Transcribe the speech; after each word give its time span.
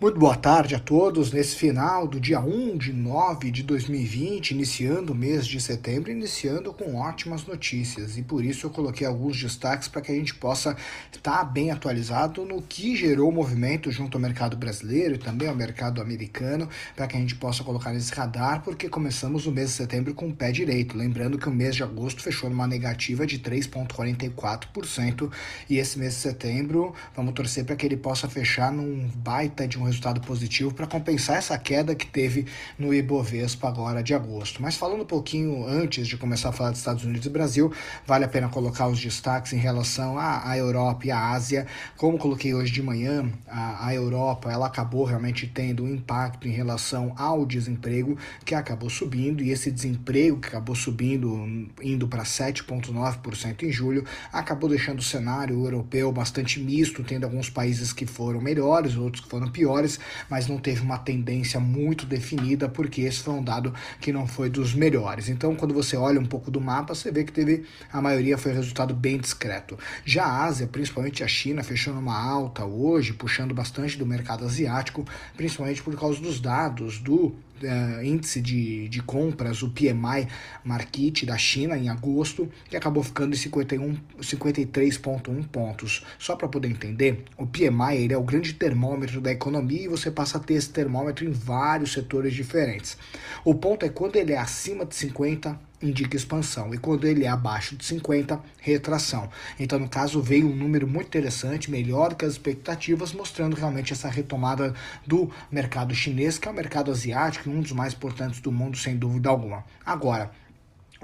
Muito 0.00 0.18
boa 0.18 0.34
tarde 0.34 0.74
a 0.74 0.80
todos. 0.80 1.30
Nesse 1.30 1.54
final 1.54 2.08
do 2.08 2.18
dia 2.18 2.40
1 2.40 2.76
de 2.76 2.92
9 2.92 3.52
de 3.52 3.62
2020, 3.62 4.50
iniciando 4.50 5.12
o 5.12 5.16
mês 5.16 5.46
de 5.46 5.60
setembro, 5.60 6.10
iniciando 6.10 6.72
com 6.74 6.96
ótimas 6.96 7.46
notícias. 7.46 8.18
E 8.18 8.22
por 8.22 8.44
isso 8.44 8.66
eu 8.66 8.70
coloquei 8.70 9.06
alguns 9.06 9.40
destaques 9.40 9.86
para 9.86 10.02
que 10.02 10.10
a 10.10 10.14
gente 10.14 10.34
possa 10.34 10.76
estar 11.12 11.44
bem 11.44 11.70
atualizado 11.70 12.44
no 12.44 12.60
que 12.60 12.96
gerou 12.96 13.30
movimento 13.30 13.92
junto 13.92 14.16
ao 14.16 14.20
mercado 14.20 14.56
brasileiro 14.56 15.14
e 15.14 15.18
também 15.18 15.46
ao 15.48 15.54
mercado 15.54 16.02
americano, 16.02 16.68
para 16.96 17.06
que 17.06 17.16
a 17.16 17.20
gente 17.20 17.36
possa 17.36 17.62
colocar 17.62 17.92
nesse 17.92 18.12
radar, 18.12 18.62
porque 18.62 18.88
começamos 18.88 19.46
o 19.46 19.52
mês 19.52 19.68
de 19.70 19.76
setembro 19.76 20.12
com 20.12 20.26
o 20.28 20.34
pé 20.34 20.50
direito. 20.50 20.98
Lembrando 20.98 21.38
que 21.38 21.48
o 21.48 21.52
mês 21.52 21.76
de 21.76 21.84
agosto 21.84 22.20
fechou 22.20 22.50
numa 22.50 22.66
negativa 22.66 23.24
de 23.24 23.38
3,44% 23.38 25.30
e 25.70 25.78
esse 25.78 26.00
mês 26.00 26.14
de 26.14 26.20
setembro 26.20 26.92
vamos 27.14 27.32
torcer 27.32 27.64
para 27.64 27.76
que 27.76 27.86
ele 27.86 27.96
possa 27.96 28.28
fechar 28.28 28.72
num 28.72 29.08
baita 29.14 29.68
de 29.68 29.78
um 29.78 29.83
resultado 29.84 30.20
positivo 30.20 30.72
para 30.72 30.86
compensar 30.86 31.36
essa 31.36 31.56
queda 31.58 31.94
que 31.94 32.06
teve 32.06 32.46
no 32.78 32.92
Ibovespa 32.92 33.68
agora 33.68 34.02
de 34.02 34.14
agosto. 34.14 34.60
Mas 34.62 34.76
falando 34.76 35.02
um 35.02 35.06
pouquinho 35.06 35.66
antes 35.66 36.06
de 36.06 36.16
começar 36.16 36.48
a 36.50 36.52
falar 36.52 36.70
dos 36.70 36.80
Estados 36.80 37.04
Unidos 37.04 37.26
e 37.26 37.30
Brasil, 37.30 37.72
vale 38.06 38.24
a 38.24 38.28
pena 38.28 38.48
colocar 38.48 38.88
os 38.88 39.00
destaques 39.00 39.52
em 39.52 39.58
relação 39.58 40.18
à, 40.18 40.48
à 40.48 40.56
Europa 40.56 41.06
e 41.06 41.10
à 41.10 41.30
Ásia. 41.30 41.66
Como 41.96 42.18
coloquei 42.18 42.54
hoje 42.54 42.72
de 42.72 42.82
manhã, 42.82 43.30
a, 43.46 43.88
a 43.88 43.94
Europa 43.94 44.50
ela 44.50 44.66
acabou 44.66 45.04
realmente 45.04 45.46
tendo 45.46 45.84
um 45.84 45.94
impacto 45.94 46.48
em 46.48 46.52
relação 46.52 47.12
ao 47.16 47.44
desemprego 47.44 48.16
que 48.44 48.54
acabou 48.54 48.88
subindo 48.90 49.42
e 49.42 49.50
esse 49.50 49.70
desemprego 49.70 50.38
que 50.38 50.48
acabou 50.48 50.74
subindo, 50.74 51.68
indo 51.82 52.08
para 52.08 52.22
7,9% 52.22 53.62
em 53.62 53.72
julho, 53.72 54.04
acabou 54.32 54.68
deixando 54.68 54.98
o 54.98 55.02
cenário 55.02 55.64
europeu 55.64 56.10
bastante 56.12 56.60
misto, 56.60 57.02
tendo 57.02 57.24
alguns 57.24 57.50
países 57.50 57.92
que 57.92 58.06
foram 58.06 58.40
melhores, 58.40 58.96
outros 58.96 59.24
que 59.24 59.30
foram 59.30 59.50
piores 59.50 59.73
melhores, 59.74 59.98
mas 60.28 60.46
não 60.46 60.58
teve 60.58 60.80
uma 60.80 60.98
tendência 60.98 61.58
muito 61.58 62.06
definida, 62.06 62.68
porque 62.68 63.02
esse 63.02 63.20
foi 63.20 63.34
um 63.34 63.42
dado 63.42 63.74
que 64.00 64.12
não 64.12 64.26
foi 64.26 64.48
dos 64.48 64.72
melhores. 64.74 65.28
Então, 65.28 65.54
quando 65.54 65.74
você 65.74 65.96
olha 65.96 66.20
um 66.20 66.26
pouco 66.26 66.50
do 66.50 66.60
mapa, 66.60 66.94
você 66.94 67.10
vê 67.10 67.24
que 67.24 67.32
teve 67.32 67.64
a 67.92 68.00
maioria 68.00 68.38
foi 68.38 68.52
resultado 68.52 68.94
bem 68.94 69.18
discreto. 69.18 69.78
Já 70.04 70.24
a 70.24 70.44
Ásia, 70.44 70.66
principalmente 70.66 71.24
a 71.24 71.28
China, 71.28 71.62
fechou 71.62 71.94
numa 71.94 72.18
alta 72.18 72.64
hoje, 72.64 73.12
puxando 73.12 73.54
bastante 73.54 73.98
do 73.98 74.06
mercado 74.06 74.44
asiático, 74.44 75.04
principalmente 75.36 75.82
por 75.82 75.98
causa 75.98 76.20
dos 76.20 76.40
dados 76.40 76.98
do 76.98 77.34
uh, 77.62 78.02
índice 78.02 78.40
de, 78.40 78.88
de 78.88 79.02
compras, 79.02 79.62
o 79.62 79.70
PMI 79.70 80.26
Market 80.64 81.24
da 81.24 81.36
China 81.36 81.76
em 81.76 81.88
agosto, 81.88 82.48
que 82.68 82.76
acabou 82.76 83.02
ficando 83.02 83.34
em 83.34 83.38
53,1 83.38 85.48
pontos. 85.48 86.04
Só 86.18 86.36
para 86.36 86.48
poder 86.48 86.68
entender, 86.68 87.24
o 87.36 87.46
PMI 87.46 87.96
ele 87.96 88.14
é 88.14 88.18
o 88.18 88.22
grande 88.22 88.54
termômetro 88.54 89.20
da 89.20 89.30
economia 89.30 89.82
e 89.82 89.88
você 89.88 90.10
passa 90.10 90.38
a 90.38 90.40
ter 90.40 90.54
esse 90.54 90.70
termômetro 90.70 91.24
em 91.24 91.30
vários 91.30 91.92
setores 91.92 92.34
diferentes. 92.34 92.96
O 93.44 93.54
ponto 93.54 93.84
é 93.84 93.88
quando 93.88 94.16
ele 94.16 94.32
é 94.32 94.38
acima 94.38 94.84
de 94.84 94.94
50, 94.94 95.58
indica 95.84 96.16
expansão 96.16 96.74
e 96.74 96.78
quando 96.78 97.06
ele 97.06 97.24
é 97.24 97.28
abaixo 97.28 97.76
de 97.76 97.84
50, 97.84 98.40
retração. 98.60 99.28
Então, 99.58 99.78
no 99.78 99.88
caso, 99.88 100.20
veio 100.20 100.48
um 100.48 100.56
número 100.56 100.86
muito 100.86 101.06
interessante, 101.08 101.70
melhor 101.70 102.14
que 102.14 102.24
as 102.24 102.32
expectativas, 102.32 103.12
mostrando 103.12 103.54
realmente 103.54 103.92
essa 103.92 104.08
retomada 104.08 104.74
do 105.06 105.30
mercado 105.50 105.94
chinês, 105.94 106.38
que 106.38 106.48
é 106.48 106.50
o 106.50 106.54
mercado 106.54 106.90
asiático, 106.90 107.50
um 107.50 107.60
dos 107.60 107.72
mais 107.72 107.92
importantes 107.92 108.40
do 108.40 108.50
mundo, 108.50 108.76
sem 108.76 108.96
dúvida 108.96 109.28
alguma. 109.28 109.64
Agora, 109.84 110.30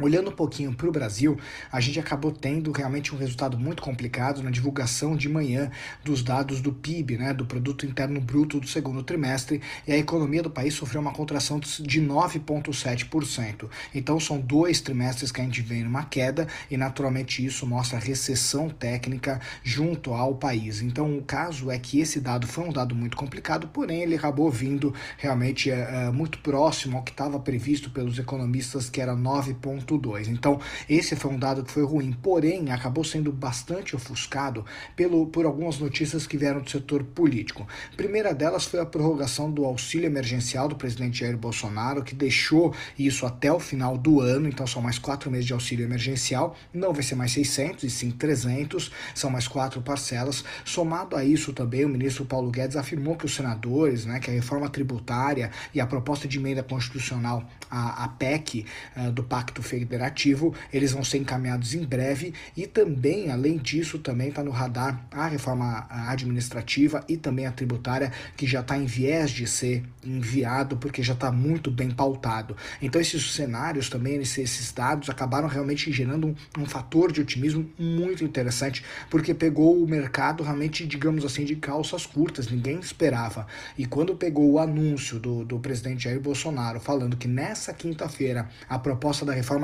Olhando 0.01 0.31
um 0.31 0.35
pouquinho 0.35 0.73
para 0.73 0.89
o 0.89 0.93
Brasil, 0.93 1.39
a 1.71 1.81
gente 1.81 2.01
acabou 2.01 2.33
tendo 2.33 2.73
realmente 2.73 3.15
um 3.15 3.19
resultado 3.19 3.59
muito 3.59 3.83
complicado 3.83 4.43
na 4.43 4.51
divulgação 4.51 5.15
de 5.15 5.29
manhã 5.29 5.71
dos 6.03 6.23
dados 6.23 6.61
do 6.61 6.73
PIB, 6.73 7.19
né, 7.19 7.35
do 7.35 7.45
Produto 7.45 7.85
Interno 7.85 8.21
Bruto 8.21 8.59
do 8.59 8.67
segundo 8.67 9.03
trimestre, 9.03 9.61
e 9.87 9.93
a 9.93 9.97
economia 9.97 10.43
do 10.43 10.51
país 10.51 10.75
sofreu 10.75 11.01
uma 11.01 11.13
contração 11.13 11.61
de 11.61 12.01
9,7%. 12.01 13.69
Então 13.95 14.19
são 14.19 14.41
dois 14.41 14.81
trimestres 14.81 15.31
que 15.31 15.41
a 15.41 15.45
gente 15.45 15.61
vem 15.61 15.85
numa 15.85 16.05
queda, 16.05 16.47
e 16.71 16.77
naturalmente 16.77 17.45
isso 17.45 17.67
mostra 17.67 17.99
recessão 17.99 18.69
técnica 18.71 19.41
junto 19.63 20.15
ao 20.15 20.35
país. 20.35 20.81
Então 20.81 21.17
o 21.19 21.23
caso 21.23 21.71
é 21.71 21.79
que 21.79 22.01
esse 22.01 22.21
dado 22.21 22.47
foi 22.47 22.65
um 22.65 22.73
dado 22.73 22.95
muito 22.95 23.17
complicado, 23.17 23.69
porém 23.69 24.03
ele 24.03 24.17
acabou 24.17 24.51
vindo 24.51 24.95
realmente 25.19 25.71
é, 25.71 26.11
muito 26.11 26.39
próximo 26.39 26.97
ao 26.97 27.03
que 27.03 27.11
estava 27.11 27.39
previsto 27.39 27.91
pelos 27.91 28.19
economistas, 28.19 28.89
que 28.89 29.01
era 29.01 29.15
9. 29.15 29.57
1,2. 29.99 30.29
Então, 30.29 30.61
esse 30.89 31.17
foi 31.17 31.31
um 31.31 31.39
dado 31.39 31.65
que 31.65 31.71
foi 31.71 31.85
ruim, 31.85 32.13
porém, 32.13 32.71
acabou 32.71 33.05
sendo 33.05 33.33
bastante 33.33 33.97
ofuscado 33.97 34.65
pelo, 34.95 35.27
por 35.27 35.47
algumas 35.47 35.79
notícias 35.79 36.27
que 36.27 36.37
vieram 36.37 36.61
do 36.61 36.71
setor 36.71 37.03
político. 37.05 37.67
A 37.93 37.97
primeira 37.97 38.35
delas 38.35 38.65
foi 38.65 38.81
a 38.81 38.87
prorrogação 38.87 39.51
do 39.51 39.65
auxílio 39.65 40.07
emergencial 40.07 40.69
do 40.69 40.77
presidente 40.77 41.21
Jair 41.21 41.37
Bolsonaro, 41.37 42.03
que 42.03 42.15
deixou 42.15 42.75
isso 42.99 43.27
até 43.27 43.53
o 43.53 43.59
final 43.59 43.97
do 43.97 44.21
ano, 44.21 44.49
então 44.49 44.67
são 44.67 44.83
mais 44.83 44.99
quatro 44.99 45.31
meses 45.31 45.47
de 45.47 45.53
auxílio 45.53 45.85
emergencial, 45.85 46.57
não 46.73 46.93
vai 46.93 47.03
ser 47.03 47.15
mais 47.15 47.33
600 47.33 47.85
e 47.85 47.91
sim 47.91 48.11
300, 48.11 48.91
são 49.15 49.31
mais 49.31 49.49
quatro 49.49 49.81
parcelas. 49.81 50.45
Somado 50.65 51.17
a 51.17 51.25
isso 51.25 51.53
também, 51.53 51.85
o 51.85 51.89
ministro 51.89 52.25
Paulo 52.25 52.51
Guedes 52.51 52.77
afirmou 52.77 53.17
que 53.17 53.27
os 53.27 53.35
senadores, 53.35 54.05
né, 54.05 54.21
que 54.21 54.31
a 54.31 54.35
reforma 54.35 54.69
tributária 54.69 55.51
e 55.75 55.81
a 55.81 55.87
proposta 55.87 56.29
de 56.29 56.39
emenda 56.39 56.63
constitucional, 56.63 57.45
a, 57.71 58.09
PEC, 58.09 58.67
uh, 58.97 59.13
do 59.13 59.23
Pacto 59.23 59.63
federativo, 59.79 60.55
eles 60.73 60.93
vão 60.93 61.05
ser 61.05 61.19
encaminhados 61.19 61.75
em 61.75 61.85
breve 61.85 62.35
e 62.57 62.67
também, 62.67 63.31
além 63.31 63.57
disso, 63.57 63.99
também 63.99 64.29
está 64.29 64.43
no 64.43 64.51
radar 64.51 65.07
a 65.11 65.27
reforma 65.27 65.87
administrativa 65.91 67.05
e 67.09 67.17
também 67.17 67.47
a 67.47 67.53
tributária, 67.53 68.13
que 68.37 68.47
já 68.47 68.61
está 68.61 68.77
em 68.77 68.87
viés 68.87 69.31
de 69.31 69.47
ser 69.47 69.85
enviado, 70.05 70.77
porque 70.77 71.03
já 71.03 71.13
está 71.13 71.31
muito 71.31 71.71
bem 71.71 71.91
pautado. 71.91 72.57
Então, 72.81 73.01
esses 73.01 73.33
cenários 73.33 73.89
também, 73.89 74.17
esses 74.17 74.73
dados, 74.73 75.11
acabaram 75.11 75.47
realmente 75.47 75.93
gerando 75.93 76.29
um, 76.29 76.63
um 76.63 76.67
fator 76.67 77.13
de 77.13 77.21
otimismo 77.21 77.71
muito 77.79 78.25
interessante, 78.25 78.85
porque 79.09 79.35
pegou 79.35 79.83
o 79.83 79.87
mercado 79.87 80.43
realmente, 80.43 80.87
digamos 80.87 81.25
assim, 81.25 81.45
de 81.45 81.57
calças 81.57 82.07
curtas, 82.07 82.51
ninguém 82.51 82.79
esperava. 82.79 83.47
E 83.77 83.85
quando 83.87 84.15
pegou 84.15 84.51
o 84.51 84.59
anúncio 84.59 85.19
do, 85.19 85.45
do 85.45 85.59
presidente 85.59 86.05
Jair 86.05 86.21
Bolsonaro 86.21 86.81
falando 86.81 87.17
que 87.17 87.29
nessa 87.29 87.73
quinta-feira 87.73 88.49
a 88.69 88.79
proposta 88.79 89.25
da 89.25 89.33
reforma 89.33 89.60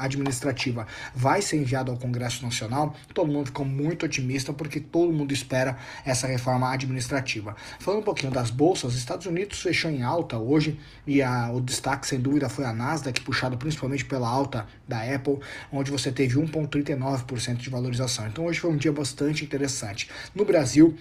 administrativa 0.00 0.86
vai 1.14 1.42
ser 1.42 1.56
enviado 1.56 1.90
ao 1.90 1.98
Congresso 1.98 2.42
Nacional, 2.42 2.94
todo 3.12 3.30
mundo 3.30 3.46
ficou 3.46 3.64
muito 3.64 4.06
otimista 4.06 4.52
porque 4.52 4.80
todo 4.80 5.12
mundo 5.12 5.32
espera 5.32 5.76
essa 6.04 6.26
reforma 6.26 6.72
administrativa. 6.72 7.56
Falando 7.78 8.00
um 8.00 8.04
pouquinho 8.04 8.32
das 8.32 8.50
bolsas, 8.50 8.92
os 8.92 8.98
Estados 8.98 9.26
Unidos 9.26 9.60
fechou 9.60 9.90
em 9.90 10.02
alta 10.02 10.38
hoje 10.38 10.78
e 11.06 11.22
a, 11.22 11.50
o 11.50 11.60
destaque 11.60 12.06
sem 12.06 12.20
dúvida 12.20 12.48
foi 12.48 12.64
a 12.64 12.72
Nasdaq, 12.72 13.20
puxado 13.20 13.56
principalmente 13.56 14.04
pela 14.04 14.28
alta 14.28 14.66
da 14.86 15.02
Apple, 15.02 15.38
onde 15.72 15.90
você 15.90 16.10
teve 16.12 16.38
1,39% 16.38 17.56
de 17.56 17.70
valorização. 17.70 18.26
Então 18.26 18.46
hoje 18.46 18.60
foi 18.60 18.70
um 18.70 18.76
dia 18.76 18.92
bastante 18.92 19.44
interessante. 19.44 20.08
No 20.34 20.44
Brasil, 20.44 20.96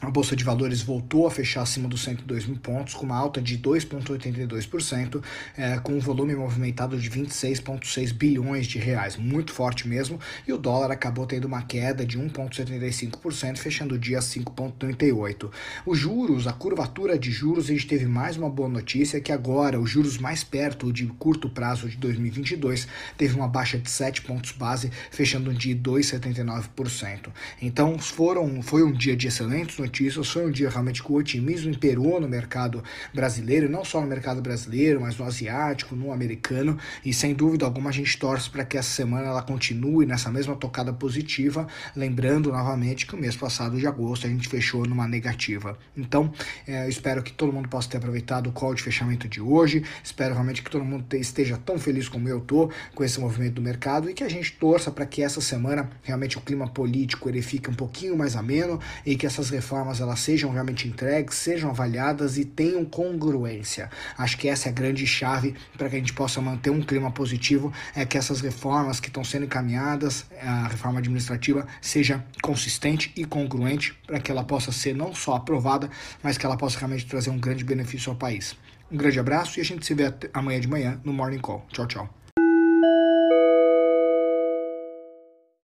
a 0.00 0.10
Bolsa 0.10 0.34
de 0.34 0.42
Valores 0.42 0.80
voltou 0.80 1.26
a 1.26 1.30
fechar 1.30 1.60
acima 1.62 1.86
dos 1.86 2.02
102 2.02 2.46
mil 2.46 2.56
pontos, 2.56 2.94
com 2.94 3.04
uma 3.04 3.16
alta 3.16 3.40
de 3.40 3.58
2,82%, 3.58 5.22
é, 5.56 5.78
com 5.78 5.92
um 5.92 6.00
volume 6.00 6.34
movimentado 6.34 6.98
de 6.98 7.10
26,6 7.10 8.12
bilhões 8.12 8.66
de 8.66 8.78
reais, 8.78 9.16
muito 9.16 9.52
forte 9.52 9.86
mesmo, 9.86 10.18
e 10.48 10.52
o 10.52 10.58
dólar 10.58 10.90
acabou 10.90 11.26
tendo 11.26 11.44
uma 11.44 11.62
queda 11.62 12.06
de 12.06 12.18
1,75%, 12.18 13.58
fechando 13.58 13.94
o 13.94 13.98
dia 13.98 14.18
a 14.18 14.22
5,38%. 14.22 15.50
Os 15.84 15.98
juros, 15.98 16.46
a 16.46 16.52
curvatura 16.52 17.18
de 17.18 17.30
juros, 17.30 17.66
a 17.66 17.72
gente 17.72 17.86
teve 17.86 18.06
mais 18.06 18.38
uma 18.38 18.48
boa 18.48 18.68
notícia, 18.68 19.20
que 19.20 19.32
agora 19.32 19.78
os 19.78 19.90
juros 19.90 20.16
mais 20.16 20.42
perto 20.42 20.90
de 20.90 21.06
curto 21.18 21.50
prazo 21.50 21.88
de 21.88 21.98
2022 21.98 22.88
teve 23.18 23.34
uma 23.34 23.48
baixa 23.48 23.76
de 23.76 23.90
7 23.90 24.22
pontos 24.22 24.52
base, 24.52 24.90
fechando 25.10 25.50
um 25.50 25.54
dia 25.54 25.76
2,79%. 25.76 27.28
Então 27.60 27.98
foram, 27.98 28.62
foi 28.62 28.82
um 28.82 28.92
dia 28.92 29.14
de 29.14 29.26
excelentes 29.26 29.76
notícias, 29.76 29.89
notícias. 29.90 30.28
Foi 30.28 30.46
um 30.46 30.50
dia 30.50 30.70
realmente 30.70 31.02
que 31.02 31.10
o 31.10 31.16
otimismo 31.16 31.70
imperou 31.70 32.20
no 32.20 32.28
mercado 32.28 32.82
brasileiro, 33.12 33.68
não 33.68 33.84
só 33.84 34.00
no 34.00 34.06
mercado 34.06 34.40
brasileiro, 34.40 35.00
mas 35.00 35.18
no 35.18 35.24
asiático, 35.24 35.96
no 35.96 36.12
americano. 36.12 36.78
E 37.04 37.12
sem 37.12 37.34
dúvida 37.34 37.64
alguma 37.64 37.90
a 37.90 37.92
gente 37.92 38.16
torce 38.18 38.48
para 38.48 38.64
que 38.64 38.78
essa 38.78 38.90
semana 38.90 39.26
ela 39.26 39.42
continue 39.42 40.06
nessa 40.06 40.30
mesma 40.30 40.54
tocada 40.54 40.92
positiva. 40.92 41.66
Lembrando 41.96 42.52
novamente 42.52 43.06
que 43.06 43.14
o 43.14 43.18
mês 43.18 43.34
passado 43.34 43.76
de 43.76 43.86
agosto 43.86 44.26
a 44.26 44.30
gente 44.30 44.48
fechou 44.48 44.86
numa 44.86 45.08
negativa. 45.08 45.76
Então, 45.96 46.32
é, 46.66 46.88
espero 46.88 47.22
que 47.22 47.32
todo 47.32 47.52
mundo 47.52 47.68
possa 47.68 47.90
ter 47.90 47.96
aproveitado 47.96 48.48
o 48.48 48.52
call 48.52 48.74
de 48.74 48.82
fechamento 48.82 49.28
de 49.28 49.40
hoje. 49.40 49.82
Espero 50.02 50.34
realmente 50.34 50.62
que 50.62 50.70
todo 50.70 50.84
mundo 50.84 51.04
esteja 51.16 51.58
tão 51.58 51.78
feliz 51.78 52.08
como 52.08 52.28
eu 52.28 52.40
tô 52.40 52.70
com 52.94 53.02
esse 53.02 53.18
movimento 53.18 53.54
do 53.54 53.62
mercado 53.62 54.08
e 54.08 54.14
que 54.14 54.22
a 54.22 54.28
gente 54.28 54.52
torça 54.52 54.90
para 54.90 55.04
que 55.04 55.22
essa 55.22 55.40
semana 55.40 55.90
realmente 56.02 56.38
o 56.38 56.40
clima 56.40 56.68
político 56.68 57.28
ele 57.28 57.42
fique 57.42 57.68
um 57.68 57.74
pouquinho 57.74 58.16
mais 58.16 58.36
ameno 58.36 58.78
e 59.04 59.16
que 59.16 59.26
essas 59.26 59.50
reformas 59.50 59.79
reformas 59.80 60.00
elas 60.00 60.20
sejam 60.20 60.50
realmente 60.50 60.86
entregues, 60.86 61.36
sejam 61.36 61.70
avaliadas 61.70 62.36
e 62.36 62.44
tenham 62.44 62.84
congruência. 62.84 63.90
Acho 64.16 64.36
que 64.36 64.48
essa 64.48 64.68
é 64.68 64.70
a 64.70 64.74
grande 64.74 65.06
chave 65.06 65.54
para 65.76 65.88
que 65.88 65.96
a 65.96 65.98
gente 65.98 66.12
possa 66.12 66.40
manter 66.40 66.70
um 66.70 66.82
clima 66.82 67.10
positivo, 67.10 67.72
é 67.94 68.04
que 68.04 68.18
essas 68.18 68.40
reformas 68.40 69.00
que 69.00 69.08
estão 69.08 69.24
sendo 69.24 69.46
encaminhadas, 69.46 70.26
a 70.40 70.68
reforma 70.68 70.98
administrativa, 70.98 71.66
seja 71.80 72.22
consistente 72.42 73.10
e 73.16 73.24
congruente 73.24 73.94
para 74.06 74.20
que 74.20 74.30
ela 74.30 74.44
possa 74.44 74.70
ser 74.70 74.94
não 74.94 75.14
só 75.14 75.36
aprovada, 75.36 75.90
mas 76.22 76.36
que 76.36 76.44
ela 76.44 76.56
possa 76.56 76.78
realmente 76.78 77.06
trazer 77.06 77.30
um 77.30 77.38
grande 77.38 77.64
benefício 77.64 78.10
ao 78.10 78.16
país. 78.16 78.54
Um 78.92 78.96
grande 78.96 79.18
abraço 79.18 79.58
e 79.58 79.60
a 79.60 79.64
gente 79.64 79.86
se 79.86 79.94
vê 79.94 80.12
amanhã 80.34 80.60
de 80.60 80.68
manhã 80.68 81.00
no 81.04 81.12
Morning 81.12 81.38
Call. 81.38 81.64
Tchau, 81.72 81.86
tchau. 81.86 82.19